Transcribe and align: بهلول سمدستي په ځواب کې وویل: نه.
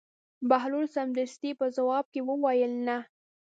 بهلول 0.49 0.85
سمدستي 0.95 1.49
په 1.59 1.65
ځواب 1.75 2.05
کې 2.13 2.21
وویل: 2.29 2.73
نه. 2.87 2.97